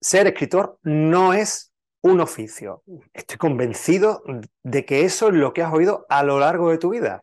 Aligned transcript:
ser 0.00 0.26
escritor 0.26 0.78
no 0.82 1.32
es 1.32 1.72
un 2.02 2.20
oficio. 2.20 2.82
Estoy 3.12 3.36
convencido 3.38 4.22
de 4.62 4.84
que 4.84 5.04
eso 5.04 5.28
es 5.28 5.34
lo 5.34 5.52
que 5.52 5.62
has 5.62 5.72
oído 5.72 6.06
a 6.08 6.22
lo 6.22 6.38
largo 6.38 6.70
de 6.70 6.78
tu 6.78 6.90
vida. 6.90 7.22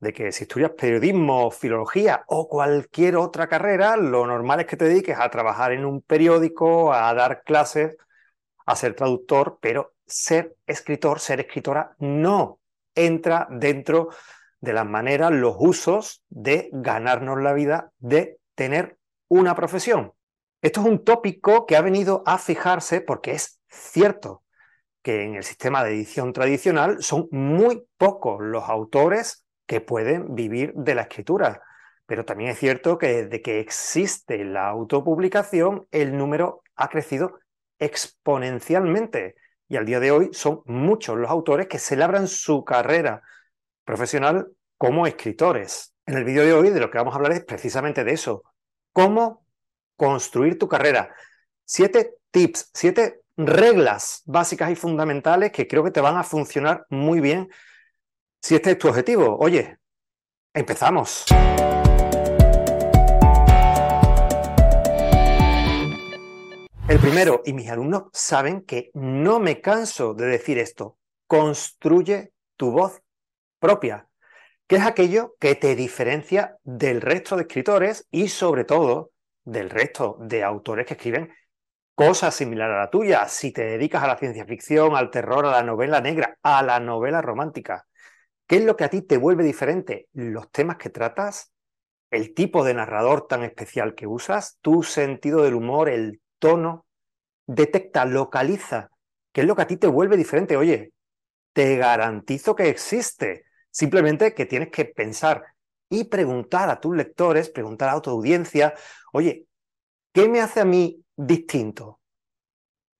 De 0.00 0.12
que 0.12 0.32
si 0.32 0.44
estudias 0.44 0.72
periodismo, 0.72 1.50
filología 1.50 2.24
o 2.26 2.48
cualquier 2.48 3.16
otra 3.16 3.46
carrera, 3.48 3.96
lo 3.96 4.26
normal 4.26 4.60
es 4.60 4.66
que 4.66 4.76
te 4.76 4.86
dediques 4.86 5.18
a 5.18 5.30
trabajar 5.30 5.72
en 5.72 5.84
un 5.84 6.02
periódico, 6.02 6.92
a 6.92 7.14
dar 7.14 7.42
clases, 7.44 7.96
a 8.66 8.76
ser 8.76 8.94
traductor, 8.94 9.58
pero 9.60 9.94
ser 10.06 10.56
escritor, 10.66 11.20
ser 11.20 11.40
escritora, 11.40 11.94
no 11.98 12.58
entra 12.94 13.46
dentro 13.50 14.10
de 14.60 14.72
las 14.72 14.86
maneras, 14.86 15.30
los 15.30 15.56
usos 15.58 16.22
de 16.28 16.70
ganarnos 16.72 17.40
la 17.40 17.52
vida, 17.52 17.92
de 17.98 18.38
tener 18.54 18.98
una 19.28 19.54
profesión. 19.54 20.13
Esto 20.64 20.80
es 20.80 20.86
un 20.86 21.04
tópico 21.04 21.66
que 21.66 21.76
ha 21.76 21.82
venido 21.82 22.22
a 22.24 22.38
fijarse 22.38 23.02
porque 23.02 23.32
es 23.32 23.60
cierto 23.68 24.44
que 25.02 25.22
en 25.22 25.34
el 25.34 25.44
sistema 25.44 25.84
de 25.84 25.90
edición 25.90 26.32
tradicional 26.32 27.02
son 27.02 27.28
muy 27.32 27.86
pocos 27.98 28.38
los 28.40 28.66
autores 28.70 29.44
que 29.66 29.82
pueden 29.82 30.34
vivir 30.34 30.72
de 30.72 30.94
la 30.94 31.02
escritura. 31.02 31.60
Pero 32.06 32.24
también 32.24 32.48
es 32.48 32.58
cierto 32.58 32.96
que 32.96 33.24
desde 33.24 33.42
que 33.42 33.60
existe 33.60 34.42
la 34.42 34.68
autopublicación, 34.68 35.86
el 35.90 36.16
número 36.16 36.62
ha 36.76 36.88
crecido 36.88 37.40
exponencialmente. 37.78 39.34
Y 39.68 39.76
al 39.76 39.84
día 39.84 40.00
de 40.00 40.12
hoy 40.12 40.30
son 40.32 40.62
muchos 40.64 41.18
los 41.18 41.30
autores 41.30 41.66
que 41.66 41.78
celebran 41.78 42.26
su 42.26 42.64
carrera 42.64 43.20
profesional 43.84 44.48
como 44.78 45.06
escritores. 45.06 45.94
En 46.06 46.16
el 46.16 46.24
vídeo 46.24 46.42
de 46.42 46.54
hoy 46.54 46.70
de 46.70 46.80
lo 46.80 46.90
que 46.90 46.96
vamos 46.96 47.12
a 47.12 47.18
hablar 47.18 47.32
es 47.32 47.44
precisamente 47.44 48.02
de 48.02 48.12
eso. 48.12 48.44
Cómo 48.94 49.43
construir 49.96 50.58
tu 50.58 50.68
carrera. 50.68 51.14
Siete 51.64 52.14
tips, 52.30 52.70
siete 52.74 53.20
reglas 53.36 54.22
básicas 54.26 54.70
y 54.70 54.76
fundamentales 54.76 55.52
que 55.52 55.66
creo 55.66 55.82
que 55.82 55.90
te 55.90 56.00
van 56.00 56.16
a 56.16 56.24
funcionar 56.24 56.86
muy 56.88 57.20
bien 57.20 57.50
si 58.40 58.54
este 58.54 58.72
es 58.72 58.78
tu 58.78 58.88
objetivo. 58.88 59.36
Oye, 59.38 59.78
empezamos. 60.52 61.24
El 66.86 66.98
primero, 66.98 67.40
y 67.46 67.54
mis 67.54 67.70
alumnos 67.70 68.04
saben 68.12 68.60
que 68.60 68.90
no 68.92 69.40
me 69.40 69.62
canso 69.62 70.12
de 70.12 70.26
decir 70.26 70.58
esto, 70.58 70.98
construye 71.26 72.32
tu 72.56 72.72
voz 72.72 73.00
propia, 73.58 74.06
que 74.66 74.76
es 74.76 74.82
aquello 74.84 75.34
que 75.40 75.54
te 75.54 75.74
diferencia 75.76 76.58
del 76.62 77.00
resto 77.00 77.36
de 77.36 77.42
escritores 77.42 78.06
y 78.10 78.28
sobre 78.28 78.64
todo 78.64 79.12
del 79.44 79.70
resto 79.70 80.16
de 80.20 80.42
autores 80.42 80.86
que 80.86 80.94
escriben 80.94 81.32
cosas 81.94 82.34
similares 82.34 82.76
a 82.76 82.80
la 82.80 82.90
tuya. 82.90 83.28
Si 83.28 83.52
te 83.52 83.64
dedicas 83.64 84.02
a 84.02 84.08
la 84.08 84.18
ciencia 84.18 84.44
ficción, 84.44 84.96
al 84.96 85.10
terror, 85.10 85.46
a 85.46 85.50
la 85.50 85.62
novela 85.62 86.00
negra, 86.00 86.38
a 86.42 86.62
la 86.62 86.80
novela 86.80 87.22
romántica, 87.22 87.86
¿qué 88.46 88.56
es 88.56 88.64
lo 88.64 88.76
que 88.76 88.84
a 88.84 88.90
ti 88.90 89.02
te 89.02 89.16
vuelve 89.16 89.44
diferente? 89.44 90.08
Los 90.12 90.50
temas 90.50 90.76
que 90.76 90.90
tratas, 90.90 91.52
el 92.10 92.34
tipo 92.34 92.64
de 92.64 92.74
narrador 92.74 93.26
tan 93.26 93.42
especial 93.42 93.94
que 93.94 94.06
usas, 94.06 94.58
tu 94.60 94.82
sentido 94.82 95.42
del 95.42 95.54
humor, 95.54 95.88
el 95.88 96.20
tono, 96.38 96.86
detecta, 97.46 98.04
localiza, 98.04 98.90
¿qué 99.32 99.42
es 99.42 99.46
lo 99.46 99.56
que 99.56 99.62
a 99.62 99.66
ti 99.66 99.76
te 99.76 99.86
vuelve 99.86 100.16
diferente? 100.16 100.56
Oye, 100.56 100.92
te 101.52 101.76
garantizo 101.76 102.54
que 102.54 102.68
existe. 102.68 103.44
Simplemente 103.70 104.34
que 104.34 104.46
tienes 104.46 104.70
que 104.70 104.84
pensar 104.84 105.42
y 105.88 106.04
preguntar 106.04 106.70
a 106.70 106.80
tus 106.80 106.96
lectores, 106.96 107.50
preguntar 107.50 107.90
a 107.90 108.00
tu 108.00 108.10
audiencia, 108.10 108.74
oye, 109.12 109.46
¿qué 110.12 110.28
me 110.28 110.40
hace 110.40 110.60
a 110.60 110.64
mí 110.64 111.04
distinto? 111.16 112.00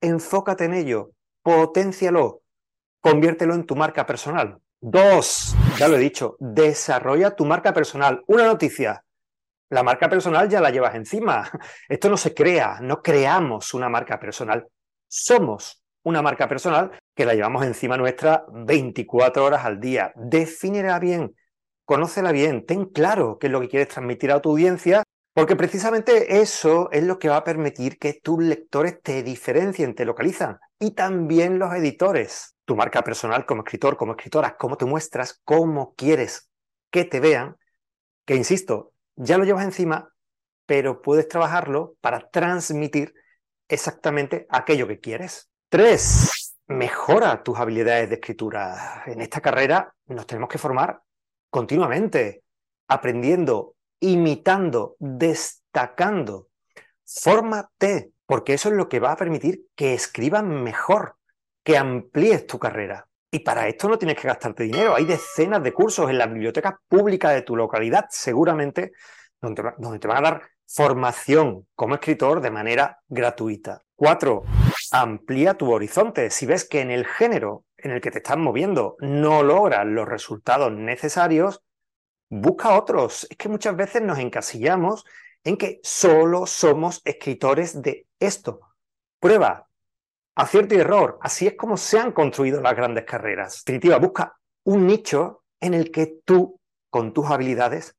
Enfócate 0.00 0.64
en 0.64 0.74
ello, 0.74 1.12
potencialo, 1.42 2.42
conviértelo 3.00 3.55
en 3.55 3.64
tu 3.64 3.77
marca 3.77 4.06
personal. 4.06 4.58
Dos, 4.80 5.55
ya 5.78 5.88
lo 5.88 5.96
he 5.96 6.00
dicho, 6.00 6.36
desarrolla 6.38 7.34
tu 7.34 7.46
marca 7.46 7.73
personal. 7.73 8.23
Una 8.27 8.44
noticia, 8.44 9.02
la 9.70 9.83
marca 9.83 10.08
personal 10.08 10.48
ya 10.48 10.61
la 10.61 10.70
llevas 10.70 10.94
encima. 10.94 11.50
Esto 11.89 12.11
no 12.11 12.17
se 12.17 12.34
crea, 12.34 12.78
no 12.80 13.02
creamos 13.02 13.74
una 13.74 13.89
marca 13.89 14.20
personal. 14.20 14.67
Somos 15.08 15.83
una 16.02 16.23
marca 16.23 16.48
personal 16.48 16.92
que 17.14 17.24
la 17.24 17.34
llevamos 17.34 17.64
encima 17.64 17.96
nuestra 17.96 18.44
24 18.52 19.44
horas 19.44 19.64
al 19.64 19.80
día. 19.80 20.12
Defínela 20.17 20.98
bien, 20.98 21.34
conócela 21.84 22.33
bien, 22.33 22.64
ten 22.67 22.86
claro 22.86 23.39
qué 23.39 23.46
es 23.48 23.52
lo 23.52 23.61
que 23.61 23.68
quieres 23.68 23.89
transmitir 23.89 24.33
a 24.33 24.40
tu 24.40 24.50
audiencia, 24.50 25.02
porque 25.34 25.56
precisamente 25.56 26.40
eso 26.40 26.89
es 26.92 27.02
lo 27.05 27.18
que 27.18 27.28
va 27.28 27.39
a 27.39 27.45
permitir 27.45 27.98
que 27.98 28.20
tus 28.22 28.42
lectores 28.42 29.02
te 29.02 29.22
diferencien, 29.22 29.94
te 29.94 30.05
localizan, 30.05 30.58
y 30.78 30.92
también 30.92 31.58
los 31.58 31.74
editores. 31.74 32.56
Tu 32.64 32.77
marca 32.77 33.02
personal 33.02 33.44
como 33.44 33.62
escritor, 33.62 33.96
como 33.96 34.12
escritora, 34.12 34.56
cómo 34.56 34.77
te 34.77 34.86
muestras, 34.86 35.40
cómo 35.44 35.94
quieres 35.94 36.50
que 36.90 37.05
te 37.05 37.20
vean, 37.20 37.56
que 38.24 38.36
insisto, 38.36 38.92
ya 39.17 39.36
lo 39.36 39.44
llevas 39.44 39.64
encima, 39.64 40.08
pero 40.67 41.02
puedes 41.02 41.28
trabajarlo 41.28 41.96
para 42.00 42.30
transmitir 42.30 43.12
exactamente 43.68 44.46
aquello 44.48 44.86
que 44.86 45.00
quieres. 45.00 45.50
Tres, 45.68 46.55
mejora 46.67 47.42
tus 47.42 47.58
habilidades 47.58 48.08
de 48.08 48.14
escritura. 48.14 49.02
En 49.06 49.20
esta 49.20 49.40
carrera 49.40 49.92
nos 50.06 50.27
tenemos 50.27 50.48
que 50.48 50.58
formar 50.58 51.02
continuamente, 51.55 52.42
aprendiendo, 52.89 53.77
imitando, 54.01 54.97
destacando. 54.98 56.48
Fórmate, 57.07 58.11
porque 58.27 58.55
eso 58.55 58.70
es 58.70 58.75
lo 58.75 58.89
que 58.89 58.98
va 58.98 59.13
a 59.13 59.17
permitir 59.17 59.67
que 59.77 59.95
escribas 59.95 60.42
mejor, 60.42 61.15
que 61.63 61.79
amplíes 61.79 62.48
tu 62.48 62.59
carrera. 62.59 63.07
Y 63.31 63.39
para 63.39 63.69
esto 63.69 63.89
no 63.89 63.98
tienes 63.98 64.20
que 64.20 64.27
gastarte 64.27 64.65
dinero. 64.65 64.97
Hay 64.97 65.05
decenas 65.05 65.63
de 65.63 65.73
cursos 65.73 66.11
en 66.11 66.19
las 66.19 66.27
bibliotecas 66.33 66.75
públicas 66.89 67.33
de 67.33 67.42
tu 67.42 67.55
localidad, 67.55 68.07
seguramente, 68.11 68.91
donde, 69.41 69.75
donde 69.79 70.01
te 70.01 70.09
van 70.09 70.19
a 70.25 70.31
dar 70.31 70.42
formación 70.67 71.69
como 71.77 71.95
escritor 71.95 72.41
de 72.41 72.51
manera 72.51 72.98
gratuita. 73.07 73.85
Cuatro, 73.95 74.42
amplía 74.91 75.55
tu 75.55 75.73
horizonte. 75.73 76.31
Si 76.31 76.47
ves 76.47 76.69
que 76.69 76.81
en 76.81 76.91
el 76.91 77.07
género 77.07 77.65
en 77.84 77.92
el 77.92 78.00
que 78.00 78.11
te 78.11 78.18
estás 78.18 78.39
moviendo 78.39 78.96
no 79.00 79.42
logras 79.42 79.86
los 79.86 80.08
resultados 80.08 80.72
necesarios, 80.72 81.62
busca 82.30 82.77
otros. 82.77 83.27
Es 83.30 83.36
que 83.36 83.50
muchas 83.50 83.77
veces 83.77 84.02
nos 84.02 84.18
encasillamos 84.18 85.05
en 85.45 85.58
que 85.58 85.80
solo 85.83 86.46
somos 86.46 87.02
escritores 87.05 87.83
de 87.83 88.06
esto. 88.18 88.61
Prueba, 89.20 89.68
acierto 90.34 90.74
y 90.74 90.78
error. 90.78 91.18
Así 91.20 91.46
es 91.46 91.55
como 91.55 91.77
se 91.77 91.98
han 91.98 92.12
construido 92.12 92.62
las 92.62 92.74
grandes 92.74 93.05
carreras. 93.05 93.62
Definitiva, 93.64 93.98
busca 93.98 94.34
un 94.64 94.86
nicho 94.86 95.44
en 95.61 95.74
el 95.74 95.90
que 95.90 96.20
tú, 96.24 96.58
con 96.89 97.12
tus 97.12 97.27
habilidades, 97.27 97.94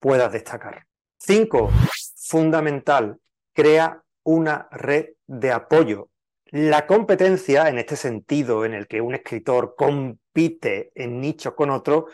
puedas 0.00 0.32
destacar. 0.32 0.86
Cinco, 1.18 1.70
fundamental, 2.16 3.20
crea 3.52 4.02
una 4.24 4.66
red 4.70 5.10
de 5.26 5.52
apoyo. 5.52 6.08
La 6.50 6.86
competencia, 6.86 7.68
en 7.68 7.78
este 7.78 7.96
sentido, 7.96 8.64
en 8.64 8.72
el 8.72 8.86
que 8.86 9.00
un 9.00 9.14
escritor 9.16 9.74
compite 9.76 10.92
en 10.94 11.20
nicho 11.20 11.56
con 11.56 11.70
otro, 11.70 12.06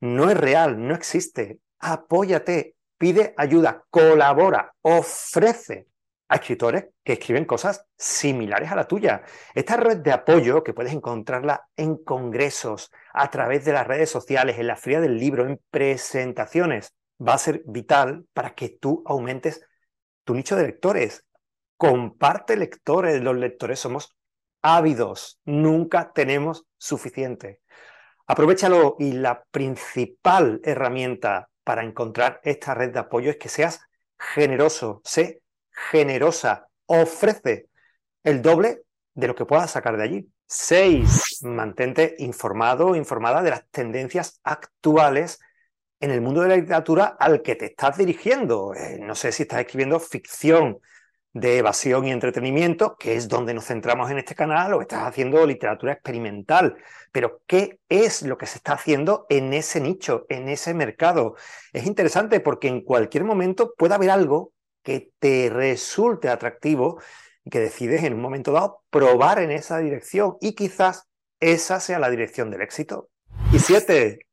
no 0.00 0.30
es 0.30 0.36
real, 0.36 0.86
no 0.86 0.94
existe. 0.94 1.58
Apóyate, 1.80 2.76
pide 2.96 3.34
ayuda, 3.36 3.84
colabora, 3.90 4.72
ofrece 4.82 5.88
a 6.28 6.36
escritores 6.36 6.86
que 7.02 7.14
escriben 7.14 7.44
cosas 7.44 7.84
similares 7.98 8.70
a 8.70 8.76
la 8.76 8.86
tuya. 8.86 9.22
Esta 9.52 9.76
red 9.76 9.98
de 9.98 10.12
apoyo, 10.12 10.62
que 10.62 10.74
puedes 10.74 10.92
encontrarla 10.92 11.66
en 11.76 11.96
congresos, 11.96 12.92
a 13.12 13.30
través 13.30 13.64
de 13.64 13.72
las 13.72 13.86
redes 13.86 14.10
sociales, 14.10 14.60
en 14.60 14.68
la 14.68 14.76
fría 14.76 15.00
del 15.00 15.18
libro, 15.18 15.44
en 15.44 15.60
presentaciones, 15.70 16.94
va 17.20 17.34
a 17.34 17.38
ser 17.38 17.62
vital 17.66 18.26
para 18.32 18.54
que 18.54 18.68
tú 18.68 19.02
aumentes 19.06 19.66
tu 20.24 20.34
nicho 20.34 20.54
de 20.54 20.62
lectores 20.62 21.26
comparte 21.82 22.56
lectores, 22.56 23.20
los 23.20 23.36
lectores 23.36 23.80
somos 23.80 24.16
ávidos, 24.62 25.40
nunca 25.44 26.12
tenemos 26.12 26.64
suficiente. 26.78 27.60
Aprovechalo 28.28 28.94
y 29.00 29.10
la 29.10 29.42
principal 29.50 30.60
herramienta 30.62 31.48
para 31.64 31.82
encontrar 31.82 32.40
esta 32.44 32.74
red 32.74 32.92
de 32.92 33.00
apoyo 33.00 33.32
es 33.32 33.36
que 33.36 33.48
seas 33.48 33.80
generoso, 34.16 35.00
sé 35.02 35.42
generosa, 35.90 36.68
ofrece 36.86 37.66
el 38.22 38.42
doble 38.42 38.82
de 39.14 39.26
lo 39.26 39.34
que 39.34 39.44
puedas 39.44 39.72
sacar 39.72 39.96
de 39.96 40.04
allí. 40.04 40.32
Seis, 40.46 41.40
mantente 41.42 42.14
informado 42.18 42.90
o 42.90 42.94
informada 42.94 43.42
de 43.42 43.50
las 43.50 43.68
tendencias 43.72 44.38
actuales 44.44 45.40
en 45.98 46.12
el 46.12 46.20
mundo 46.20 46.42
de 46.42 46.48
la 46.48 46.56
literatura 46.58 47.16
al 47.18 47.42
que 47.42 47.56
te 47.56 47.66
estás 47.66 47.98
dirigiendo. 47.98 48.72
Eh, 48.72 49.00
no 49.00 49.16
sé 49.16 49.32
si 49.32 49.42
estás 49.42 49.58
escribiendo 49.58 49.98
ficción, 49.98 50.78
de 51.32 51.58
evasión 51.58 52.06
y 52.06 52.12
entretenimiento, 52.12 52.96
que 52.96 53.16
es 53.16 53.28
donde 53.28 53.54
nos 53.54 53.66
centramos 53.66 54.10
en 54.10 54.18
este 54.18 54.34
canal, 54.34 54.74
o 54.74 54.82
estás 54.82 55.06
haciendo 55.06 55.46
literatura 55.46 55.94
experimental. 55.94 56.76
Pero, 57.10 57.40
¿qué 57.46 57.80
es 57.88 58.22
lo 58.22 58.36
que 58.36 58.46
se 58.46 58.58
está 58.58 58.74
haciendo 58.74 59.26
en 59.28 59.52
ese 59.52 59.80
nicho, 59.80 60.26
en 60.28 60.48
ese 60.48 60.74
mercado? 60.74 61.36
Es 61.72 61.86
interesante 61.86 62.40
porque 62.40 62.68
en 62.68 62.82
cualquier 62.82 63.24
momento 63.24 63.74
puede 63.76 63.94
haber 63.94 64.10
algo 64.10 64.52
que 64.82 65.10
te 65.18 65.48
resulte 65.50 66.28
atractivo 66.28 67.00
y 67.44 67.50
que 67.50 67.60
decides 67.60 68.02
en 68.04 68.14
un 68.14 68.20
momento 68.20 68.52
dado 68.52 68.82
probar 68.90 69.38
en 69.38 69.50
esa 69.50 69.78
dirección 69.78 70.36
y 70.40 70.54
quizás 70.54 71.08
esa 71.40 71.80
sea 71.80 71.98
la 71.98 72.10
dirección 72.10 72.50
del 72.50 72.62
éxito. 72.62 73.08
Y 73.52 73.58
siete, 73.58 74.26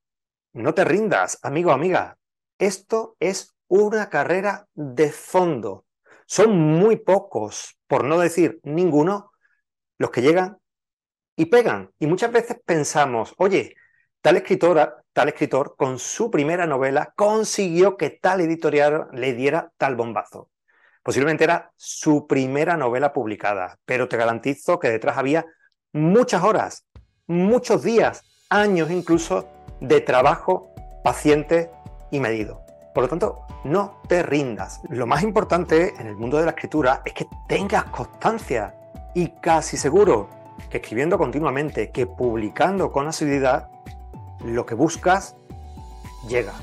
no 0.54 0.74
te 0.74 0.84
rindas, 0.84 1.40
amigo 1.42 1.72
o 1.72 1.74
amiga. 1.74 2.18
Esto 2.58 3.16
es 3.20 3.56
una 3.68 4.10
carrera 4.10 4.68
de 4.74 5.12
fondo. 5.12 5.86
Son 6.30 6.56
muy 6.56 6.98
pocos, 6.98 7.76
por 7.88 8.04
no 8.04 8.20
decir 8.20 8.60
ninguno, 8.62 9.32
los 9.98 10.12
que 10.12 10.22
llegan 10.22 10.60
y 11.36 11.48
pegan. 11.48 11.90
Y 11.98 12.06
muchas 12.06 12.32
veces 12.32 12.58
pensamos, 12.64 13.34
oye, 13.38 13.76
tal 14.22 14.38
escritora, 14.38 15.02
tal 15.12 15.30
escritor, 15.30 15.74
con 15.76 15.98
su 15.98 16.30
primera 16.30 16.68
novela 16.68 17.14
consiguió 17.16 17.98
que 17.98 18.12
tal 18.12 18.42
editorial 18.42 19.08
le 19.12 19.34
diera 19.34 19.72
tal 19.78 19.96
bombazo. 19.96 20.52
Posiblemente 21.02 21.46
era 21.46 21.72
su 21.76 22.28
primera 22.28 22.78
novela 22.78 23.12
publicada, 23.12 23.80
pero 23.86 24.08
te 24.08 24.18
garantizo 24.18 24.78
que 24.78 24.92
detrás 24.92 25.18
había 25.18 25.48
muchas 25.94 26.44
horas, 26.44 26.86
muchos 27.26 27.82
días, 27.82 28.22
años 28.52 28.92
incluso 28.92 29.50
de 29.82 30.00
trabajo 30.02 30.76
paciente 31.04 31.72
y 32.12 32.20
medido. 32.20 32.69
Por 32.94 33.04
lo 33.04 33.10
tanto, 33.10 33.46
no 33.64 34.02
te 34.08 34.24
rindas. 34.24 34.82
Lo 34.90 35.06
más 35.06 35.24
importante 35.24 35.94
en 36.00 36.08
el 36.08 36.16
mundo 36.16 36.38
de 36.38 36.46
la 36.46 36.52
escritura 36.52 37.02
es 37.06 37.14
que 37.14 37.28
tengas 37.48 37.86
constancia 37.86 38.76
y 39.14 39.28
casi 39.42 39.78
seguro 39.78 40.30
que 40.70 40.78
escribiendo 40.78 41.18
continuamente, 41.18 41.92
que 41.92 42.06
publicando 42.06 42.92
con 42.92 43.08
asiduidad, 43.08 43.70
lo 44.44 44.66
que 44.66 44.76
buscas 44.76 45.36
llega. 46.28 46.54